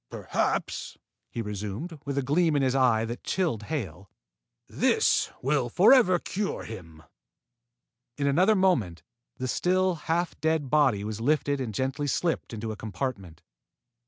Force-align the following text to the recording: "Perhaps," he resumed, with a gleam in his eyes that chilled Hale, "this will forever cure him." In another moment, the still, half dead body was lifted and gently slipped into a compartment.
"Perhaps," 0.09 0.97
he 1.29 1.43
resumed, 1.43 1.99
with 2.05 2.17
a 2.17 2.23
gleam 2.23 2.55
in 2.55 2.63
his 2.63 2.73
eyes 2.73 3.07
that 3.07 3.23
chilled 3.23 3.61
Hale, 3.69 4.09
"this 4.67 5.29
will 5.43 5.69
forever 5.69 6.17
cure 6.17 6.63
him." 6.63 7.03
In 8.17 8.25
another 8.25 8.55
moment, 8.55 9.03
the 9.37 9.47
still, 9.47 9.93
half 10.09 10.35
dead 10.41 10.71
body 10.71 11.03
was 11.03 11.21
lifted 11.21 11.61
and 11.61 11.71
gently 11.71 12.07
slipped 12.07 12.51
into 12.51 12.71
a 12.71 12.75
compartment. 12.75 13.43